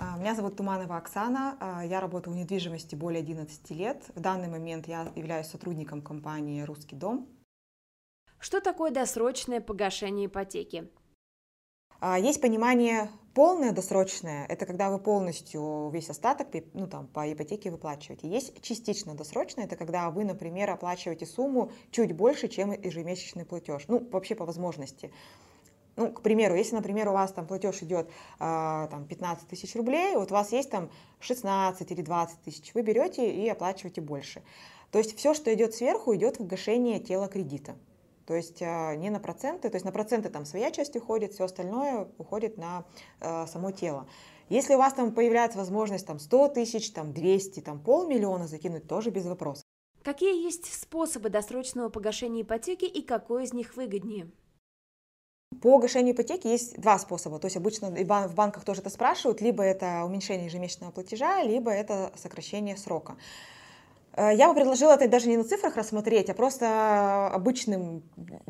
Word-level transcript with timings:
А, 0.00 0.16
Меня 0.16 0.36
зовут 0.36 0.56
Туманова 0.56 0.96
Оксана, 0.96 1.56
а, 1.58 1.84
я 1.84 2.00
работаю 2.00 2.32
в 2.32 2.36
недвижимости 2.36 2.94
более 2.94 3.20
11 3.20 3.70
лет. 3.70 4.04
В 4.14 4.20
данный 4.20 4.46
момент 4.48 4.86
я 4.86 5.12
являюсь 5.16 5.48
сотрудником 5.48 6.02
компании 6.02 6.62
«Русский 6.62 6.94
дом». 6.94 7.28
Что 8.38 8.60
такое 8.60 8.92
досрочное 8.92 9.60
погашение 9.60 10.26
ипотеки? 10.26 10.88
А, 11.98 12.16
Есть 12.16 12.40
понимание 12.40 13.10
полное 13.34 13.72
досрочное, 13.72 14.46
это 14.46 14.66
когда 14.66 14.88
вы 14.90 15.00
полностью 15.00 15.90
весь 15.92 16.10
остаток 16.10 16.46
ну, 16.74 16.86
там, 16.86 17.08
по 17.08 17.32
ипотеке 17.32 17.72
выплачиваете. 17.72 18.28
Есть 18.28 18.62
частично 18.62 19.16
досрочное, 19.16 19.64
это 19.64 19.74
когда 19.74 20.10
вы, 20.10 20.24
например, 20.24 20.70
оплачиваете 20.70 21.26
сумму 21.26 21.72
чуть 21.90 22.12
больше, 22.12 22.46
чем 22.46 22.70
ежемесячный 22.70 23.44
платеж. 23.44 23.84
Ну, 23.88 24.08
вообще 24.10 24.36
по 24.36 24.44
возможности. 24.44 25.12
Ну, 25.98 26.12
к 26.12 26.22
примеру, 26.22 26.54
если, 26.54 26.76
например, 26.76 27.08
у 27.08 27.12
вас 27.12 27.32
там 27.32 27.44
платеж 27.44 27.82
идет 27.82 28.08
а, 28.38 28.86
там, 28.86 29.04
15 29.04 29.48
тысяч 29.48 29.74
рублей, 29.74 30.14
вот 30.14 30.30
у 30.30 30.34
вас 30.34 30.52
есть 30.52 30.70
там 30.70 30.90
16 31.18 31.90
или 31.90 32.02
20 32.02 32.40
тысяч, 32.42 32.72
вы 32.72 32.82
берете 32.82 33.28
и 33.28 33.48
оплачиваете 33.48 34.00
больше. 34.00 34.44
То 34.92 34.98
есть 34.98 35.18
все, 35.18 35.34
что 35.34 35.52
идет 35.52 35.74
сверху, 35.74 36.14
идет 36.14 36.38
в 36.38 36.46
гашение 36.46 37.00
тела 37.00 37.26
кредита. 37.26 37.74
То 38.26 38.34
есть 38.34 38.62
а, 38.62 38.94
не 38.94 39.10
на 39.10 39.18
проценты, 39.18 39.70
то 39.70 39.74
есть 39.74 39.84
на 39.84 39.90
проценты 39.90 40.28
там 40.28 40.44
своя 40.44 40.70
часть 40.70 40.94
уходит, 40.94 41.32
все 41.32 41.46
остальное 41.46 42.06
уходит 42.16 42.58
на 42.58 42.84
а, 43.20 43.48
само 43.48 43.72
тело. 43.72 44.06
Если 44.50 44.74
у 44.74 44.78
вас 44.78 44.94
там 44.94 45.12
появляется 45.12 45.58
возможность 45.58 46.06
там 46.06 46.20
100 46.20 46.48
тысяч, 46.50 46.92
там 46.92 47.12
200, 47.12 47.58
там 47.58 47.80
полмиллиона 47.80 48.46
закинуть, 48.46 48.86
тоже 48.86 49.10
без 49.10 49.26
вопросов. 49.26 49.64
Какие 50.04 50.44
есть 50.44 50.72
способы 50.72 51.28
досрочного 51.28 51.88
погашения 51.88 52.42
ипотеки 52.42 52.84
и 52.84 53.02
какой 53.02 53.42
из 53.42 53.52
них 53.52 53.74
выгоднее? 53.76 54.30
По 55.62 55.78
гашению 55.78 56.14
ипотеки 56.14 56.46
есть 56.46 56.80
два 56.80 56.98
способа. 56.98 57.38
То 57.38 57.46
есть 57.46 57.56
обычно 57.56 57.94
и 57.94 58.04
в 58.04 58.34
банках 58.34 58.64
тоже 58.64 58.80
это 58.80 58.90
спрашивают. 58.90 59.40
Либо 59.40 59.62
это 59.62 60.04
уменьшение 60.04 60.46
ежемесячного 60.46 60.90
платежа, 60.90 61.42
либо 61.42 61.70
это 61.70 62.12
сокращение 62.16 62.76
срока. 62.76 63.16
Э, 64.18 64.34
я 64.34 64.48
бы 64.48 64.54
предложила 64.54 64.92
это 64.92 65.08
даже 65.08 65.28
не 65.28 65.36
на 65.36 65.44
цифрах 65.44 65.76
рассмотреть, 65.76 66.28
а 66.28 66.34
просто 66.34 67.28
обычным 67.28 68.02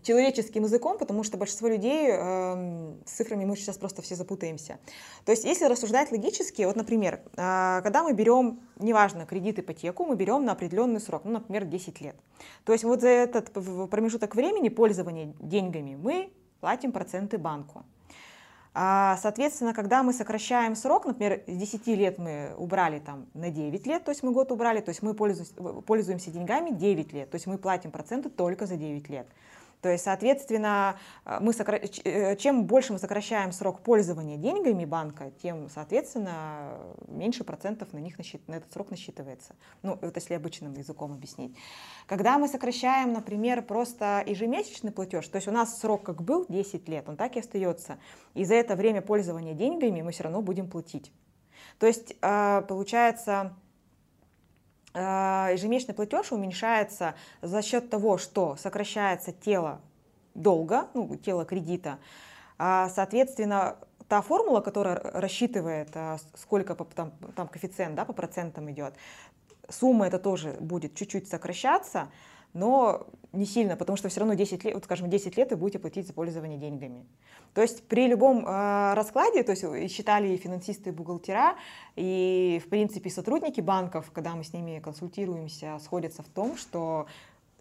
человеческим 0.02 0.64
языком, 0.64 0.96
потому 0.98 1.22
что 1.24 1.36
большинство 1.36 1.68
людей 1.68 2.08
э, 2.10 2.94
с 3.04 3.10
цифрами 3.10 3.44
мы 3.44 3.54
сейчас 3.56 3.76
просто 3.76 4.00
все 4.00 4.14
запутаемся. 4.14 4.78
То 5.26 5.32
есть 5.32 5.44
если 5.44 5.66
рассуждать 5.66 6.10
логически, 6.10 6.62
вот, 6.62 6.76
например, 6.76 7.20
э, 7.36 7.80
когда 7.82 8.02
мы 8.02 8.14
берем, 8.14 8.60
неважно, 8.78 9.26
кредит, 9.26 9.58
ипотеку, 9.58 10.06
мы 10.06 10.16
берем 10.16 10.44
на 10.46 10.52
определенный 10.52 11.00
срок, 11.00 11.22
ну, 11.24 11.32
например, 11.32 11.66
10 11.66 12.00
лет. 12.00 12.16
То 12.64 12.72
есть 12.72 12.84
вот 12.84 13.02
за 13.02 13.08
этот 13.08 13.52
промежуток 13.90 14.34
времени 14.34 14.70
пользования 14.70 15.34
деньгами 15.38 15.96
мы 15.96 16.32
платим 16.60 16.92
проценты 16.92 17.38
банку. 17.38 17.84
А, 18.74 19.16
соответственно, 19.16 19.74
когда 19.74 20.02
мы 20.02 20.12
сокращаем 20.12 20.76
срок, 20.76 21.06
например, 21.06 21.42
с 21.46 21.56
10 21.56 21.86
лет 21.88 22.18
мы 22.18 22.54
убрали 22.56 23.00
там 23.00 23.26
на 23.34 23.50
9 23.50 23.86
лет, 23.86 24.04
то 24.04 24.10
есть 24.10 24.22
мы 24.22 24.30
год 24.30 24.52
убрали, 24.52 24.80
то 24.80 24.90
есть 24.90 25.02
мы 25.02 25.14
пользуемся, 25.14 26.30
деньгами 26.30 26.70
9 26.70 27.12
лет, 27.12 27.30
то 27.30 27.34
есть 27.34 27.46
мы 27.46 27.58
платим 27.58 27.90
проценты 27.90 28.28
только 28.28 28.66
за 28.66 28.76
9 28.76 29.08
лет. 29.08 29.26
То 29.80 29.88
есть, 29.88 30.04
соответственно, 30.04 30.98
э, 31.24 31.38
мы 31.40 31.52
сокра... 31.52 31.80
Э, 32.04 32.36
чем 32.36 32.64
больше 32.64 32.92
мы 32.92 32.98
сокращаем 32.98 33.52
срок 33.52 33.80
пользования 33.80 34.36
деньгами 34.36 34.84
банка, 34.84 35.30
тем, 35.42 35.68
соответственно, 35.68 36.78
меньше 37.06 37.44
процентов 37.44 37.92
на, 37.92 37.98
них 37.98 38.18
насчит... 38.18 38.46
на 38.48 38.56
этот 38.56 38.72
срок 38.72 38.90
насчитывается. 38.90 39.54
Ну, 39.82 39.98
это 40.00 40.18
если 40.18 40.34
обычным 40.34 40.74
языком 40.74 41.12
объяснить. 41.12 41.56
Когда 42.06 42.38
мы 42.38 42.48
сокращаем, 42.48 43.12
например, 43.12 43.62
просто 43.62 44.22
ежемесячный 44.26 44.90
платеж, 44.90 45.28
то 45.28 45.36
есть 45.36 45.48
у 45.48 45.52
нас 45.52 45.78
срок 45.78 46.02
как 46.02 46.22
был 46.22 46.46
10 46.48 46.88
лет, 46.88 47.08
он 47.08 47.16
так 47.16 47.36
и 47.36 47.40
остается. 47.40 47.98
И 48.34 48.44
за 48.44 48.54
это 48.54 48.74
время 48.74 49.02
пользования 49.02 49.54
деньгами 49.54 50.02
мы 50.02 50.10
все 50.10 50.24
равно 50.24 50.42
будем 50.42 50.68
платить. 50.68 51.12
То 51.78 51.86
есть, 51.86 52.16
э, 52.20 52.62
получается, 52.68 53.54
ежемесячный 54.94 55.94
платеж 55.94 56.32
уменьшается 56.32 57.14
за 57.42 57.62
счет 57.62 57.90
того, 57.90 58.18
что 58.18 58.56
сокращается 58.56 59.32
тело 59.32 59.80
долга, 60.34 60.88
ну, 60.94 61.16
тело 61.16 61.44
кредита, 61.44 61.98
а, 62.58 62.88
соответственно, 62.88 63.76
та 64.08 64.22
формула, 64.22 64.60
которая 64.60 64.98
рассчитывает, 64.98 65.90
а, 65.94 66.18
сколько 66.34 66.74
там, 66.74 67.12
там 67.36 67.48
коэффициент 67.48 67.94
да, 67.94 68.04
по 68.04 68.12
процентам 68.12 68.70
идет, 68.70 68.94
сумма 69.68 70.06
это 70.06 70.18
тоже 70.18 70.56
будет 70.60 70.94
чуть-чуть 70.94 71.28
сокращаться, 71.28 72.08
но 72.52 73.06
не 73.32 73.44
сильно, 73.44 73.76
потому 73.76 73.96
что 73.96 74.08
все 74.08 74.20
равно 74.20 74.34
10 74.34 74.64
лет, 74.64 74.74
вот, 74.74 74.84
скажем, 74.84 75.10
10 75.10 75.36
лет 75.36 75.50
вы 75.50 75.56
будете 75.56 75.78
платить 75.78 76.06
за 76.06 76.12
пользование 76.12 76.58
деньгами. 76.58 77.06
То 77.54 77.62
есть 77.62 77.86
при 77.86 78.06
любом 78.06 78.46
э, 78.46 78.94
раскладе, 78.94 79.42
то 79.42 79.52
есть 79.52 79.94
считали 79.94 80.28
и 80.28 80.36
финансисты, 80.36 80.90
и 80.90 80.92
бухгалтера, 80.92 81.56
и, 81.96 82.60
в 82.64 82.68
принципе, 82.68 83.10
сотрудники 83.10 83.60
банков, 83.60 84.10
когда 84.12 84.34
мы 84.34 84.44
с 84.44 84.52
ними 84.52 84.80
консультируемся, 84.80 85.78
сходятся 85.82 86.22
в 86.22 86.28
том, 86.28 86.56
что 86.56 87.06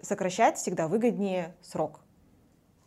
сокращать 0.02 0.58
всегда 0.58 0.88
выгоднее 0.88 1.56
срок, 1.62 2.00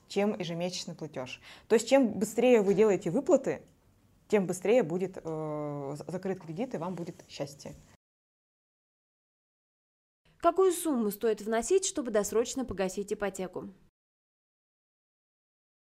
чем 0.08 0.38
ежемесячный 0.38 0.94
платеж. 0.94 1.40
То 1.68 1.74
есть 1.74 1.88
чем 1.88 2.08
быстрее 2.08 2.62
вы 2.62 2.74
делаете 2.74 3.10
выплаты, 3.10 3.62
тем 4.28 4.46
быстрее 4.46 4.82
будет 4.82 5.18
э, 5.22 5.96
закрыт 6.06 6.40
кредит, 6.40 6.74
и 6.74 6.78
вам 6.78 6.94
будет 6.94 7.24
счастье. 7.28 7.74
Какую 10.40 10.72
сумму 10.72 11.10
стоит 11.10 11.42
вносить, 11.42 11.84
чтобы 11.84 12.10
досрочно 12.10 12.64
погасить 12.64 13.12
ипотеку? 13.12 13.68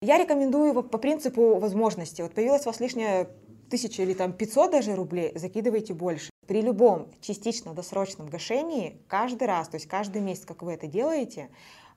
Я 0.02 0.18
рекомендую 0.18 0.84
по 0.84 0.98
принципу 0.98 1.60
возможности. 1.60 2.22
Вот 2.22 2.34
появилась 2.34 2.64
у 2.64 2.66
вас 2.66 2.82
лишняя 2.82 3.30
тысяча 3.70 4.04
или 4.04 4.14
там 4.14 4.34
500 4.34 4.72
даже 4.72 4.96
рублей, 4.96 5.32
закидывайте 5.36 5.94
больше. 5.94 6.30
При 6.46 6.62
любом 6.62 7.10
частично 7.22 7.74
досрочном 7.74 8.28
гашении 8.28 9.02
каждый 9.08 9.48
раз, 9.48 9.70
то 9.70 9.76
есть 9.76 9.88
каждый 9.88 10.22
месяц, 10.22 10.46
как 10.46 10.62
вы 10.62 10.74
это 10.74 10.88
делаете, 10.88 11.50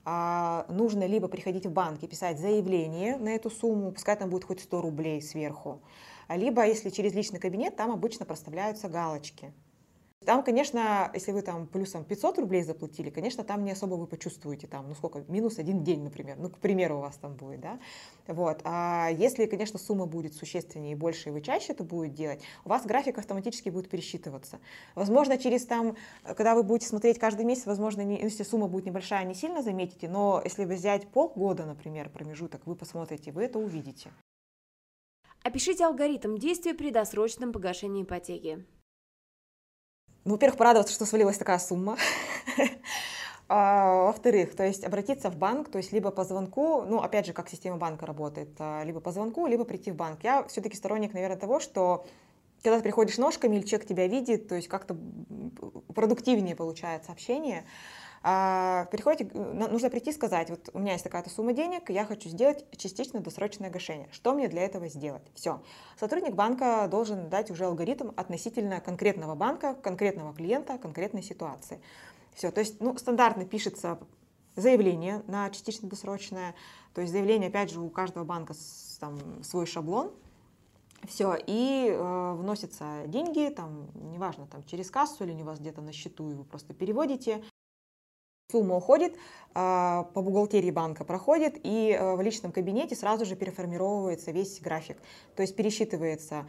а, 0.05 0.65
нужно 0.69 1.05
либо 1.05 1.27
приходить 1.27 1.65
в 1.65 1.71
банк 1.71 2.01
и 2.01 2.07
писать 2.07 2.39
заявление 2.39 3.17
на 3.17 3.35
эту 3.35 3.49
сумму, 3.49 3.91
пускай 3.91 4.15
там 4.15 4.29
будет 4.29 4.45
хоть 4.45 4.61
100 4.61 4.81
рублей 4.81 5.21
сверху, 5.21 5.81
либо 6.29 6.65
если 6.65 6.91
через 6.91 7.13
личный 7.13 7.41
кабинет, 7.41 7.75
там 7.75 7.91
обычно 7.91 8.25
проставляются 8.25 8.87
галочки. 8.87 9.51
Там, 10.25 10.43
конечно, 10.43 11.09
если 11.13 11.31
вы 11.31 11.41
там 11.41 11.67
плюсом 11.67 12.03
500 12.03 12.39
рублей 12.39 12.61
заплатили, 12.61 13.09
конечно, 13.09 13.45
там 13.45 13.63
не 13.63 13.71
особо 13.71 13.93
вы 13.95 14.07
почувствуете 14.07 14.67
там, 14.67 14.89
ну 14.89 14.93
сколько, 14.93 15.23
минус 15.29 15.57
один 15.57 15.85
день, 15.85 16.03
например, 16.03 16.37
ну, 16.37 16.49
к 16.49 16.57
примеру, 16.57 16.97
у 16.97 16.99
вас 16.99 17.15
там 17.15 17.35
будет, 17.35 17.61
да, 17.61 17.79
вот. 18.27 18.59
А 18.65 19.09
если, 19.09 19.45
конечно, 19.45 19.79
сумма 19.79 20.05
будет 20.05 20.33
существеннее 20.33 20.91
и 20.91 20.95
больше, 20.95 21.29
и 21.29 21.31
вы 21.31 21.41
чаще 21.41 21.71
это 21.71 21.85
будете 21.85 22.15
делать, 22.15 22.41
у 22.65 22.69
вас 22.69 22.85
график 22.85 23.17
автоматически 23.19 23.69
будет 23.69 23.89
пересчитываться. 23.89 24.59
Возможно, 24.95 25.37
через 25.37 25.65
там, 25.65 25.95
когда 26.23 26.55
вы 26.55 26.63
будете 26.63 26.87
смотреть 26.89 27.19
каждый 27.19 27.45
месяц, 27.45 27.65
возможно, 27.65 28.01
не, 28.01 28.19
если 28.19 28.43
сумма 28.43 28.67
будет 28.67 28.87
небольшая, 28.87 29.23
не 29.23 29.33
сильно 29.33 29.61
заметите, 29.61 30.09
но 30.09 30.41
если 30.43 30.65
взять 30.65 31.07
полгода, 31.07 31.65
например, 31.65 32.09
промежуток, 32.09 32.65
вы 32.65 32.75
посмотрите, 32.75 33.31
вы 33.31 33.43
это 33.43 33.59
увидите. 33.59 34.11
Опишите 35.43 35.85
алгоритм 35.85 36.35
действий 36.35 36.73
при 36.73 36.89
досрочном 36.91 37.53
погашении 37.53 38.03
ипотеки. 38.03 38.65
Ну, 40.27 40.33
во-первых, 40.33 40.57
порадоваться, 40.57 40.93
что 40.93 41.05
свалилась 41.05 41.37
такая 41.37 41.59
сумма. 41.59 41.97
А, 43.49 44.07
во-вторых, 44.07 44.57
то 44.57 44.65
есть 44.65 44.83
обратиться 44.83 45.29
в 45.29 45.37
банк, 45.37 45.69
то 45.69 45.77
есть 45.77 45.93
либо 45.93 46.11
по 46.11 46.25
звонку, 46.25 46.81
ну, 46.81 46.99
опять 46.99 47.25
же, 47.25 47.31
как 47.31 47.47
система 47.47 47.77
банка 47.77 48.05
работает, 48.05 48.49
а, 48.59 48.83
либо 48.83 48.99
по 48.99 49.13
звонку, 49.13 49.47
либо 49.47 49.63
прийти 49.63 49.89
в 49.89 49.95
банк. 49.95 50.21
Я 50.23 50.43
все-таки 50.49 50.75
сторонник, 50.75 51.13
наверное, 51.13 51.37
того, 51.37 51.61
что 51.61 52.05
когда 52.61 52.75
ты 52.75 52.83
приходишь 52.83 53.17
ножками, 53.17 53.55
или 53.55 53.65
человек 53.65 53.87
тебя 53.87 54.05
видит, 54.07 54.49
то 54.49 54.55
есть 54.55 54.67
как-то 54.67 54.97
продуктивнее 55.95 56.57
получается 56.57 57.13
общение, 57.13 57.63
а, 58.29 58.87
приходите, 58.91 59.31
нужно 59.33 59.89
прийти 59.89 60.09
и 60.09 60.13
сказать, 60.13 60.49
вот 60.49 60.69
у 60.73 60.79
меня 60.79 60.91
есть 60.91 61.03
такая-то 61.05 61.29
сумма 61.29 61.53
денег, 61.53 61.89
я 61.89 62.03
хочу 62.03 62.27
сделать 62.27 62.65
частично 62.75 63.21
досрочное 63.21 63.69
гашение. 63.69 64.09
Что 64.11 64.33
мне 64.33 64.49
для 64.49 64.63
этого 64.63 64.89
сделать? 64.89 65.21
Все. 65.33 65.61
Сотрудник 65.97 66.35
банка 66.35 66.89
должен 66.91 67.29
дать 67.29 67.49
уже 67.51 67.63
алгоритм 67.63 68.09
относительно 68.17 68.81
конкретного 68.81 69.35
банка, 69.35 69.75
конкретного 69.75 70.33
клиента, 70.33 70.77
конкретной 70.77 71.23
ситуации. 71.23 71.79
Все. 72.35 72.51
То 72.51 72.59
есть, 72.59 72.81
ну, 72.81 72.97
стандартно 72.97 73.45
пишется 73.45 73.97
заявление 74.57 75.23
на 75.27 75.49
частично 75.49 75.87
досрочное. 75.87 76.53
То 76.93 76.99
есть 76.99 77.13
заявление, 77.13 77.47
опять 77.47 77.71
же, 77.71 77.79
у 77.79 77.89
каждого 77.89 78.25
банка 78.25 78.55
там, 78.99 79.41
свой 79.41 79.65
шаблон. 79.65 80.11
Все, 81.03 81.37
и 81.47 81.87
э, 81.89 82.33
вносятся 82.33 83.03
деньги, 83.07 83.53
там, 83.55 83.87
неважно, 84.11 84.47
там, 84.47 84.65
через 84.65 84.91
кассу 84.91 85.23
или 85.23 85.31
у 85.31 85.45
вас 85.45 85.59
где-то 85.59 85.79
на 85.79 85.93
счету, 85.93 86.29
и 86.29 86.33
вы 86.33 86.43
просто 86.43 86.73
переводите. 86.73 87.41
Сумма 88.49 88.77
уходит, 88.77 89.13
а, 89.55 90.03
по 90.13 90.21
бухгалтерии 90.21 90.71
банка 90.71 91.03
проходит, 91.03 91.59
и 91.63 91.91
э, 91.91 92.15
в 92.15 92.21
личном 92.21 92.53
кабинете 92.53 92.95
сразу 92.95 93.25
же 93.25 93.35
переформировывается 93.35 94.31
весь 94.31 94.61
график. 94.61 94.95
То 95.35 95.41
есть 95.41 95.53
пересчитывается 95.53 96.47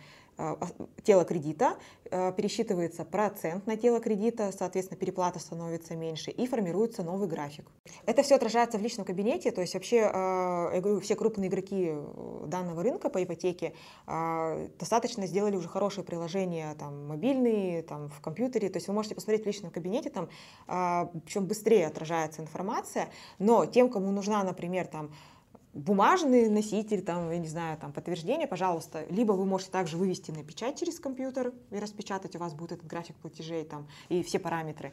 тело 1.02 1.24
кредита, 1.24 1.76
э, 2.10 2.32
пересчитывается 2.32 3.04
процент 3.04 3.66
на 3.66 3.76
тело 3.76 4.00
кредита, 4.00 4.52
соответственно, 4.56 4.98
переплата 4.98 5.38
становится 5.38 5.96
меньше 5.96 6.30
и 6.30 6.46
формируется 6.46 7.02
новый 7.02 7.28
график. 7.28 7.66
Это 8.06 8.22
все 8.22 8.36
отражается 8.36 8.78
в 8.78 8.82
личном 8.82 9.04
кабинете, 9.04 9.50
то 9.50 9.60
есть 9.60 9.74
вообще, 9.74 9.96
э, 9.96 10.70
я 10.74 10.80
говорю, 10.80 11.00
все 11.00 11.16
крупные 11.16 11.48
игроки 11.48 11.94
данного 12.46 12.82
рынка 12.82 13.10
по 13.10 13.22
ипотеке 13.22 13.74
достаточно 14.78 15.26
сделали 15.26 15.56
уже 15.56 15.68
хорошие 15.68 16.04
приложения, 16.04 16.74
там, 16.78 17.06
мобильные, 17.06 17.82
там, 17.82 18.08
в 18.08 18.20
компьютере, 18.20 18.68
то 18.68 18.76
есть 18.76 18.88
вы 18.88 18.94
можете 18.94 19.14
посмотреть 19.14 19.44
в 19.44 19.46
личном 19.46 19.70
кабинете, 19.70 20.10
там, 20.10 20.28
причем 21.24 21.46
быстрее 21.46 21.86
отражается 21.86 22.42
информация, 22.42 23.08
но 23.38 23.66
тем, 23.66 23.90
кому 23.90 24.10
нужна, 24.10 24.42
например, 24.44 24.86
там, 24.86 25.10
бумажный 25.78 26.48
носитель, 26.48 27.02
там, 27.02 27.30
я 27.30 27.38
не 27.38 27.48
знаю, 27.48 27.78
там, 27.78 27.92
подтверждение, 27.92 28.46
пожалуйста, 28.46 29.06
либо 29.10 29.32
вы 29.32 29.46
можете 29.46 29.70
также 29.70 29.96
вывести 29.96 30.30
на 30.30 30.42
печать 30.42 30.78
через 30.78 30.98
компьютер 30.98 31.52
и 31.70 31.78
распечатать, 31.78 32.34
у 32.36 32.38
вас 32.38 32.54
будет 32.54 32.72
этот 32.72 32.86
график 32.86 33.16
платежей 33.16 33.64
там, 33.64 33.88
и 34.08 34.22
все 34.22 34.38
параметры, 34.38 34.92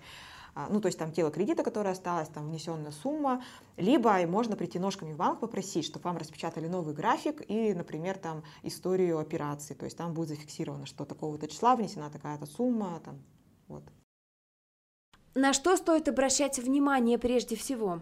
а, 0.53 0.67
ну, 0.69 0.79
то 0.79 0.87
есть 0.87 0.97
там 0.97 1.11
тело 1.11 1.31
кредита, 1.31 1.63
которое 1.63 1.89
осталось, 1.89 2.29
там 2.29 2.49
внесенная 2.49 2.91
сумма, 2.91 3.43
либо 3.77 4.25
можно 4.27 4.55
прийти 4.55 4.79
ножками 4.79 5.13
в 5.13 5.17
банк 5.17 5.39
попросить, 5.39 5.85
чтобы 5.85 6.03
вам 6.03 6.17
распечатали 6.17 6.67
новый 6.67 6.93
график 6.93 7.43
и, 7.49 7.73
например, 7.73 8.17
там 8.17 8.43
историю 8.63 9.17
операций, 9.19 9.75
то 9.75 9.85
есть 9.85 9.97
там 9.97 10.13
будет 10.13 10.29
зафиксировано, 10.29 10.85
что 10.85 11.03
такого-то 11.03 11.47
числа 11.47 11.75
внесена 11.75 12.09
такая-то 12.09 12.45
сумма, 12.45 13.01
там, 13.03 13.21
вот. 13.67 13.83
На 15.33 15.51
что 15.51 15.75
стоит 15.75 16.07
обращать 16.07 16.59
внимание 16.59 17.17
прежде 17.17 17.57
всего? 17.57 18.01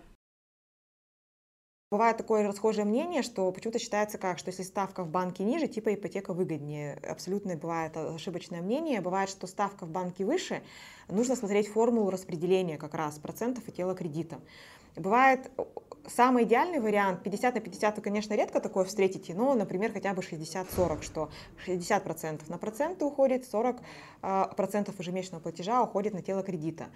Бывает 1.94 2.18
такое 2.18 2.48
расхожее 2.48 2.86
мнение, 2.86 3.22
что 3.22 3.52
почему-то 3.52 3.78
считается 3.78 4.18
как, 4.18 4.40
что 4.40 4.50
если 4.50 4.64
ставка 4.64 5.04
в 5.04 5.10
банке 5.10 5.44
ниже, 5.44 5.68
типа 5.68 5.94
ипотека 5.94 6.34
выгоднее. 6.34 6.98
Абсолютно 7.08 7.56
бывает 7.56 7.96
ошибочное 7.96 8.64
мнение. 8.64 9.00
Бывает, 9.00 9.30
что 9.30 9.46
ставка 9.46 9.86
в 9.86 9.90
банке 9.90 10.26
выше, 10.26 10.64
нужно 11.08 11.36
смотреть 11.36 11.68
формулу 11.68 12.10
распределения 12.10 12.80
как 12.80 12.96
раз 12.96 13.20
процентов 13.20 13.68
и 13.68 13.72
тела 13.72 13.94
кредита. 13.94 14.40
Бывает 14.96 15.52
самый 16.08 16.46
идеальный 16.46 16.80
вариант, 16.80 17.22
50 17.22 17.54
на 17.54 17.62
50 17.62 17.98
вы, 17.98 18.02
конечно, 18.02 18.34
редко 18.34 18.60
такое 18.60 18.86
встретите, 18.86 19.36
но, 19.36 19.54
например, 19.54 19.94
хотя 19.94 20.16
бы 20.16 20.24
60-40, 20.24 21.04
что 21.04 21.30
60% 21.68 22.42
на 22.48 22.58
проценты 22.58 23.06
уходит, 23.06 23.46
40% 23.54 23.84
а, 24.24 24.50
ежемесячного 24.98 25.44
платежа 25.44 25.84
уходит 25.84 26.16
на 26.16 26.24
тело 26.24 26.42
кредита. 26.42 26.88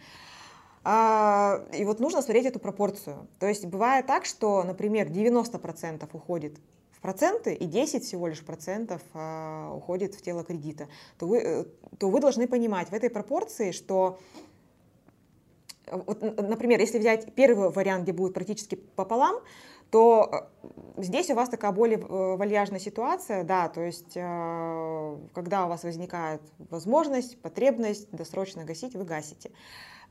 А, 0.89 1.65
и 1.73 1.83
вот 1.83 1.99
нужно 1.99 2.21
смотреть 2.21 2.45
эту 2.45 2.59
пропорцию. 2.59 3.27
То 3.39 3.47
есть 3.47 3.65
бывает 3.65 4.05
так, 4.05 4.23
что, 4.23 4.63
например, 4.63 5.07
90% 5.07 6.07
уходит 6.13 6.55
в 6.91 7.01
проценты 7.01 7.53
и 7.53 7.65
10 7.65 8.05
всего 8.05 8.29
лишь 8.29 8.41
процентов 8.41 9.01
а, 9.13 9.73
уходит 9.75 10.15
в 10.15 10.21
тело 10.21 10.45
кредита, 10.45 10.87
то 11.19 11.27
вы, 11.27 11.39
э, 11.39 11.65
то 11.99 12.09
вы 12.09 12.21
должны 12.21 12.47
понимать 12.47 12.87
в 12.87 12.93
этой 12.93 13.09
пропорции, 13.09 13.71
что 13.71 14.17
вот, 15.91 16.21
например, 16.21 16.79
если 16.79 16.99
взять 16.99 17.33
первый 17.33 17.69
вариант, 17.69 18.03
где 18.03 18.13
будет 18.13 18.33
практически 18.33 18.75
пополам, 18.75 19.35
то 19.89 20.49
э, 20.63 21.01
здесь 21.01 21.29
у 21.29 21.35
вас 21.35 21.49
такая 21.49 21.71
более 21.71 21.99
э, 21.99 22.35
вальяжная 22.35 22.79
ситуация, 22.79 23.43
да, 23.43 23.69
то 23.69 23.81
есть 23.81 24.13
когда 24.13 25.65
у 25.65 25.69
вас 25.69 25.83
возникает 25.83 26.41
возможность, 26.57 27.41
потребность 27.41 28.09
досрочно 28.11 28.65
гасить, 28.65 28.95
вы 28.95 29.05
гасите. 29.05 29.51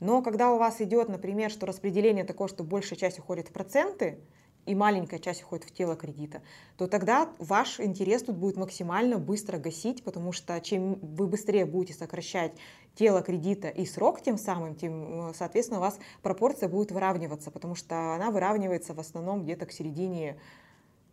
Но 0.00 0.22
когда 0.22 0.52
у 0.52 0.58
вас 0.58 0.80
идет, 0.80 1.08
например, 1.08 1.50
что 1.50 1.66
распределение 1.66 2.24
такое, 2.24 2.48
что 2.48 2.64
большая 2.64 2.98
часть 2.98 3.18
уходит 3.18 3.48
в 3.48 3.52
проценты, 3.52 4.18
и 4.66 4.74
маленькая 4.74 5.18
часть 5.18 5.42
уходит 5.42 5.64
в 5.64 5.72
тело 5.72 5.96
кредита, 5.96 6.42
то 6.76 6.86
тогда 6.86 7.30
ваш 7.38 7.80
интерес 7.80 8.22
тут 8.22 8.36
будет 8.36 8.56
максимально 8.56 9.18
быстро 9.18 9.58
гасить, 9.58 10.04
потому 10.04 10.32
что 10.32 10.60
чем 10.60 10.94
вы 10.94 11.26
быстрее 11.26 11.64
будете 11.64 11.94
сокращать 11.94 12.52
тело 12.94 13.22
кредита 13.22 13.68
и 13.68 13.86
срок 13.86 14.20
тем 14.22 14.38
самым, 14.38 14.74
тем, 14.74 15.32
соответственно, 15.34 15.80
у 15.80 15.82
вас 15.82 15.98
пропорция 16.22 16.68
будет 16.68 16.90
выравниваться, 16.90 17.50
потому 17.50 17.74
что 17.74 18.14
она 18.14 18.30
выравнивается 18.30 18.94
в 18.94 19.00
основном 19.00 19.44
где-то 19.44 19.66
к 19.66 19.72
середине 19.72 20.36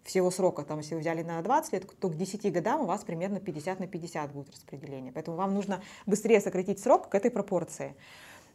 всего 0.03 0.31
срока, 0.31 0.63
там, 0.63 0.79
если 0.79 0.95
вы 0.95 1.01
взяли 1.01 1.23
на 1.23 1.41
20 1.41 1.73
лет, 1.73 2.00
то 2.00 2.09
к 2.09 2.15
10 2.15 2.51
годам 2.51 2.81
у 2.81 2.85
вас 2.85 3.03
примерно 3.03 3.39
50 3.39 3.79
на 3.79 3.88
50 3.88 4.33
будет 4.33 4.50
распределение. 4.51 5.11
Поэтому 5.13 5.38
вам 5.38 5.53
нужно 5.53 5.81
быстрее 6.05 6.41
сократить 6.41 6.79
срок 6.79 7.09
к 7.09 7.15
этой 7.15 7.31
пропорции. 7.31 7.95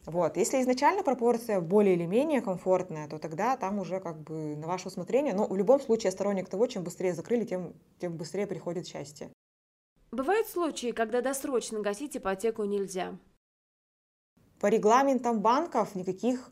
Вот. 0.06 0.36
Если 0.36 0.60
изначально 0.62 1.02
пропорция 1.02 1.60
более 1.60 1.94
или 1.94 2.06
менее 2.06 2.40
комфортная, 2.40 3.08
то 3.08 3.18
тогда 3.18 3.56
там 3.56 3.78
уже 3.78 4.00
как 4.00 4.20
бы 4.20 4.56
на 4.56 4.66
ваше 4.66 4.88
усмотрение. 4.88 5.34
Но 5.34 5.46
в 5.46 5.56
любом 5.56 5.80
случае 5.80 6.06
я 6.06 6.12
сторонник 6.12 6.48
того, 6.48 6.66
чем 6.66 6.84
быстрее 6.84 7.12
закрыли, 7.14 7.44
тем, 7.44 7.74
тем 7.98 8.16
быстрее 8.16 8.46
приходит 8.46 8.86
счастье. 8.86 9.30
Бывают 10.10 10.48
случаи, 10.48 10.92
когда 10.92 11.20
досрочно 11.20 11.80
гасить 11.80 12.16
ипотеку 12.16 12.64
нельзя? 12.64 13.18
По 14.60 14.68
регламентам 14.68 15.40
банков 15.40 15.94
никаких 15.94 16.50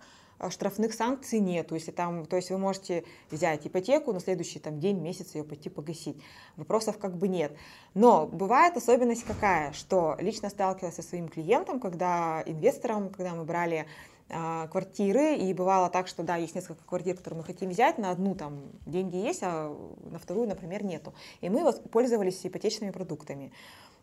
штрафных 0.50 0.94
санкций 0.94 1.40
нету. 1.40 1.74
Если 1.74 1.90
там, 1.90 2.26
то 2.26 2.36
есть 2.36 2.50
вы 2.50 2.58
можете 2.58 3.04
взять 3.30 3.66
ипотеку, 3.66 4.12
на 4.12 4.20
следующий 4.20 4.58
там, 4.58 4.80
день, 4.80 4.98
месяц 4.98 5.34
ее 5.34 5.44
пойти 5.44 5.68
погасить. 5.68 6.16
Вопросов 6.56 6.98
как 6.98 7.16
бы 7.16 7.28
нет. 7.28 7.56
Но 7.94 8.26
бывает 8.26 8.76
особенность 8.76 9.24
какая, 9.24 9.72
что 9.72 10.16
лично 10.18 10.50
сталкивалась 10.50 10.96
со 10.96 11.02
своим 11.02 11.28
клиентом, 11.28 11.80
когда 11.80 12.42
инвестором, 12.46 13.10
когда 13.10 13.34
мы 13.34 13.44
брали 13.44 13.86
а, 14.28 14.66
квартиры, 14.66 15.36
и 15.36 15.54
бывало 15.54 15.88
так, 15.88 16.08
что 16.08 16.24
да, 16.24 16.34
есть 16.36 16.56
несколько 16.56 16.82
квартир, 16.84 17.16
которые 17.16 17.38
мы 17.38 17.44
хотим 17.44 17.70
взять, 17.70 17.96
на 17.96 18.10
одну 18.10 18.34
там 18.34 18.60
деньги 18.84 19.16
есть, 19.16 19.40
а 19.42 19.72
на 20.10 20.18
вторую, 20.18 20.48
например, 20.48 20.82
нету. 20.84 21.14
И 21.40 21.48
мы 21.48 21.72
пользовались 21.72 22.44
ипотечными 22.44 22.90
продуктами. 22.90 23.52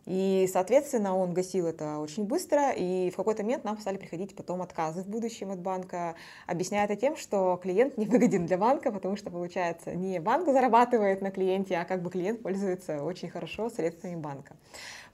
И, 0.06 0.48
соответственно, 0.52 1.16
он 1.16 1.32
гасил 1.32 1.66
это 1.66 1.98
очень 1.98 2.24
быстро, 2.24 2.70
и 2.72 3.10
в 3.10 3.16
какой-то 3.16 3.42
момент 3.42 3.64
нам 3.64 3.78
стали 3.78 3.96
приходить 3.96 4.36
потом 4.36 4.60
отказы 4.60 5.02
в 5.02 5.08
будущем 5.08 5.50
от 5.50 5.60
банка, 5.60 6.14
объясняя 6.46 6.84
это 6.84 6.96
тем, 6.96 7.16
что 7.16 7.58
клиент 7.62 7.96
не 7.96 8.06
выгоден 8.06 8.46
для 8.46 8.58
банка, 8.58 8.92
потому 8.92 9.16
что, 9.16 9.30
получается, 9.30 9.94
не 9.94 10.20
банк 10.20 10.46
зарабатывает 10.46 11.22
на 11.22 11.30
клиенте, 11.30 11.76
а 11.76 11.84
как 11.84 12.02
бы 12.02 12.10
клиент 12.10 12.42
пользуется 12.42 13.02
очень 13.02 13.30
хорошо 13.30 13.70
средствами 13.70 14.16
банка. 14.16 14.56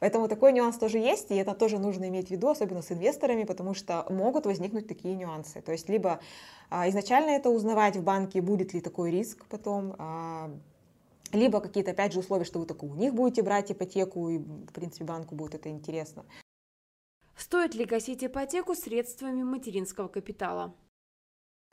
Поэтому 0.01 0.29
такой 0.29 0.53
нюанс 0.53 0.77
тоже 0.79 0.99
есть, 0.99 1.31
и 1.31 1.37
это 1.37 1.55
тоже 1.55 1.79
нужно 1.79 2.09
иметь 2.09 2.29
в 2.29 2.31
виду, 2.31 2.49
особенно 2.49 2.83
с 2.83 2.91
инвесторами, 2.91 3.45
потому 3.45 3.75
что 3.75 4.07
могут 4.09 4.47
возникнуть 4.47 4.89
такие 4.89 5.15
нюансы. 5.15 5.61
То 5.61 5.73
есть 5.73 5.89
либо 5.91 6.21
а, 6.71 6.89
изначально 6.89 7.31
это 7.31 7.51
узнавать 7.51 7.97
в 7.97 8.03
банке, 8.03 8.41
будет 8.41 8.73
ли 8.73 8.81
такой 8.81 9.11
риск 9.11 9.45
потом, 9.51 9.95
а, 9.99 10.51
либо 11.33 11.61
какие-то, 11.61 11.93
опять 11.93 12.13
же, 12.13 12.21
условия, 12.21 12.45
что 12.45 12.59
вы 12.59 12.67
только 12.67 12.85
у 12.85 12.95
них 12.95 13.15
будете 13.15 13.43
брать 13.43 13.71
ипотеку, 13.73 14.29
и, 14.29 14.39
в 14.39 14.73
принципе, 14.73 15.05
банку 15.05 15.35
будет 15.35 15.55
это 15.55 15.69
интересно. 15.69 16.25
Стоит 17.37 17.75
ли 17.75 17.85
гасить 17.85 18.23
ипотеку 18.23 18.75
средствами 18.75 19.43
материнского 19.43 20.09
капитала? 20.09 20.75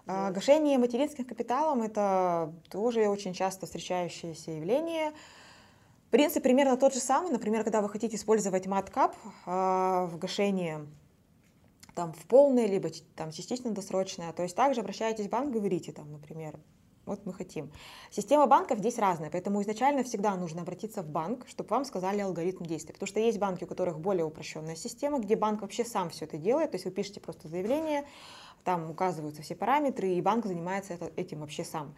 А, 0.06 0.32
гашение 0.32 0.78
материнским 0.78 1.26
капиталом– 1.26 1.82
это 1.84 2.54
тоже 2.70 3.08
очень 3.10 3.34
часто 3.34 3.66
встречающееся 3.66 4.52
явление. 4.52 5.12
Принцип 6.12 6.44
примерно 6.44 6.78
тот 6.78 6.94
же 6.94 7.00
самый. 7.00 7.32
Например, 7.32 7.66
когда 7.66 7.82
вы 7.82 7.90
хотите 7.90 8.16
использовать 8.16 8.66
маткап 8.68 9.16
а, 9.46 10.06
в 10.06 10.18
гашении 10.18 10.80
там, 11.94 12.14
в 12.14 12.26
полное, 12.28 12.68
либо 12.68 12.90
там, 13.16 13.32
частично 13.32 13.72
досрочное, 13.72 14.32
то 14.32 14.44
есть 14.44 14.56
также 14.56 14.80
обращаетесь 14.82 15.26
в 15.26 15.30
банк, 15.30 15.52
говорите, 15.52 15.92
там, 15.92 16.12
например, 16.12 16.58
вот 17.08 17.26
мы 17.26 17.34
хотим. 17.34 17.72
Система 18.12 18.46
банков 18.46 18.80
здесь 18.80 19.00
разная, 19.00 19.30
поэтому 19.32 19.62
изначально 19.62 20.04
всегда 20.04 20.36
нужно 20.36 20.62
обратиться 20.62 21.02
в 21.02 21.10
банк, 21.10 21.48
чтобы 21.48 21.70
вам 21.70 21.86
сказали 21.86 22.20
алгоритм 22.20 22.64
действия. 22.64 22.94
Потому 22.94 23.08
что 23.08 23.20
есть 23.20 23.40
банки, 23.40 23.64
у 23.64 23.68
которых 23.68 24.00
более 24.00 24.26
упрощенная 24.26 24.76
система, 24.76 25.20
где 25.20 25.36
банк 25.36 25.62
вообще 25.62 25.84
сам 25.84 26.10
все 26.10 26.26
это 26.26 26.38
делает. 26.38 26.72
То 26.72 26.76
есть 26.76 26.86
вы 26.86 26.92
пишете 26.92 27.20
просто 27.20 27.48
заявление, 27.48 28.06
там 28.64 28.92
указываются 28.92 29.42
все 29.42 29.56
параметры, 29.56 30.10
и 30.10 30.22
банк 30.22 30.46
занимается 30.46 30.98
этим 31.16 31.40
вообще 31.40 31.64
сам 31.64 31.96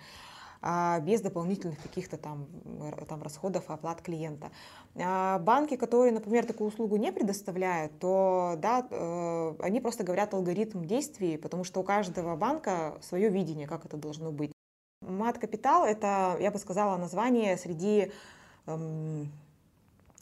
а, 0.62 1.00
без 1.00 1.22
дополнительных 1.22 1.82
каких-то 1.82 2.18
там, 2.18 2.48
там 3.08 3.24
расходов 3.24 3.70
и 3.70 3.74
оплат 3.74 4.02
клиента. 4.02 4.52
А 4.96 5.40
банки, 5.40 5.78
которые, 5.78 6.12
например, 6.12 6.46
такую 6.46 6.68
услугу 6.68 6.98
не 6.98 7.12
предоставляют, 7.12 7.98
то 8.00 8.56
да, 8.58 8.86
э, 8.90 9.56
они 9.60 9.80
просто 9.80 10.04
говорят 10.04 10.34
алгоритм 10.34 10.84
действий, 10.84 11.38
потому 11.38 11.64
что 11.64 11.80
у 11.80 11.84
каждого 11.84 12.36
банка 12.36 12.98
свое 13.02 13.30
видение, 13.30 13.68
как 13.68 13.86
это 13.86 13.98
должно 13.98 14.32
быть. 14.32 14.52
Мат-капитал– 15.10 15.86
это, 15.86 16.38
я 16.40 16.52
бы 16.52 16.60
сказала, 16.60 16.98
название 16.98 17.58
среди 17.58 18.12
эм, 18.68 19.32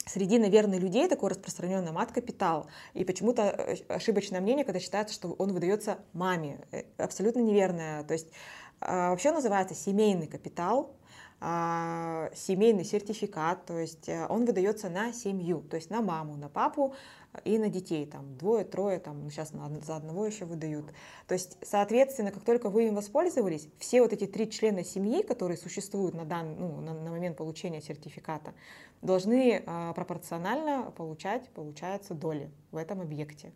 среди, 0.08 0.38
наверное, 0.38 0.78
людей 0.78 1.08
такое 1.08 1.30
распространенное 1.30 1.92
мат-капитал. 1.92 2.66
И 2.94 3.04
почему-то 3.04 3.42
э, 3.42 3.76
ошибочное 3.88 4.40
мнение, 4.40 4.64
когда 4.64 4.80
считается, 4.80 5.14
что 5.14 5.32
он 5.38 5.52
выдается 5.52 5.98
маме. 6.12 6.60
Э, 6.72 6.82
абсолютно 6.96 7.40
неверное. 7.40 8.02
То 8.04 8.14
есть 8.14 8.28
э, 8.80 9.10
вообще 9.10 9.32
называется 9.32 9.74
семейный 9.74 10.26
капитал. 10.26 10.94
А, 11.40 12.30
семейный 12.34 12.84
сертификат, 12.84 13.64
то 13.64 13.78
есть 13.78 14.08
э, 14.08 14.26
он 14.28 14.44
выдается 14.44 14.88
на 14.88 15.12
семью, 15.12 15.60
то 15.60 15.76
есть 15.76 15.88
на 15.88 16.02
маму, 16.02 16.36
на 16.36 16.48
папу 16.48 16.94
и 17.44 17.58
на 17.58 17.68
детей, 17.68 18.06
там 18.06 18.36
двое, 18.36 18.64
трое, 18.64 18.98
там 18.98 19.30
сейчас 19.30 19.52
за 19.52 19.96
одного 19.96 20.26
еще 20.26 20.46
выдают. 20.46 20.86
То 21.28 21.34
есть, 21.34 21.56
соответственно, 21.62 22.32
как 22.32 22.42
только 22.42 22.70
вы 22.70 22.88
им 22.88 22.96
воспользовались, 22.96 23.68
все 23.78 24.02
вот 24.02 24.12
эти 24.12 24.26
три 24.26 24.50
члена 24.50 24.82
семьи, 24.82 25.22
которые 25.22 25.56
существуют 25.56 26.16
на, 26.16 26.24
дан, 26.24 26.56
ну, 26.58 26.80
на, 26.80 26.92
на 26.92 27.10
момент 27.10 27.36
получения 27.36 27.80
сертификата, 27.80 28.52
должны 29.00 29.62
э, 29.64 29.92
пропорционально 29.94 30.90
получать, 30.96 31.48
получается, 31.50 32.14
доли 32.14 32.50
в 32.72 32.76
этом 32.76 33.00
объекте. 33.00 33.52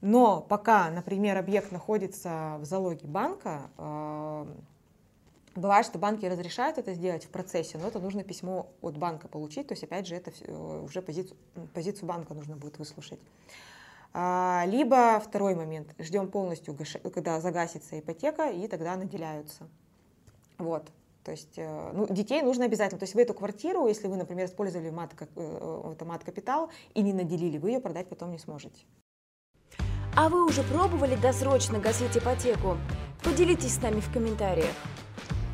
Но 0.00 0.40
пока, 0.40 0.90
например, 0.90 1.36
объект 1.36 1.72
находится 1.72 2.56
в 2.60 2.64
залоге 2.64 3.06
банка, 3.06 3.70
э, 3.76 4.46
Бывает, 5.54 5.86
что 5.86 5.98
банки 5.98 6.26
разрешают 6.26 6.78
это 6.78 6.94
сделать 6.94 7.24
в 7.24 7.28
процессе, 7.28 7.78
но 7.78 7.88
это 7.88 8.00
нужно 8.00 8.24
письмо 8.24 8.72
от 8.82 8.96
банка 8.98 9.28
получить, 9.28 9.68
то 9.68 9.72
есть, 9.72 9.84
опять 9.84 10.06
же, 10.06 10.16
это 10.16 10.32
уже 10.82 11.00
позицию, 11.00 11.36
позицию 11.72 12.06
банка 12.06 12.34
нужно 12.34 12.56
будет 12.56 12.78
выслушать. 12.78 13.20
А, 14.12 14.64
либо 14.66 15.20
второй 15.20 15.54
момент, 15.54 15.94
ждем 15.98 16.28
полностью, 16.28 16.76
когда 17.12 17.40
загасится 17.40 17.98
ипотека, 17.98 18.50
и 18.50 18.66
тогда 18.68 18.96
наделяются. 18.96 19.68
Вот. 20.58 20.88
То 21.24 21.30
есть 21.30 21.54
э, 21.56 21.90
ну, 21.94 22.06
детей 22.06 22.42
нужно 22.42 22.66
обязательно. 22.66 22.98
То 22.98 23.04
есть 23.04 23.14
вы 23.14 23.22
эту 23.22 23.32
квартиру, 23.32 23.88
если 23.88 24.08
вы, 24.08 24.16
например, 24.16 24.46
использовали 24.46 24.90
мат, 24.90 25.14
э, 25.18 25.92
это 25.92 26.04
мат-капитал 26.04 26.70
и 26.92 27.00
не 27.00 27.14
наделили, 27.14 27.56
вы 27.56 27.70
ее 27.70 27.80
продать 27.80 28.08
потом 28.08 28.30
не 28.30 28.38
сможете. 28.38 28.84
А 30.16 30.28
вы 30.28 30.46
уже 30.46 30.62
пробовали 30.62 31.16
досрочно 31.16 31.80
гасить 31.80 32.16
ипотеку? 32.16 32.76
Поделитесь 33.24 33.74
с 33.74 33.82
нами 33.82 34.00
в 34.00 34.12
комментариях. 34.12 34.74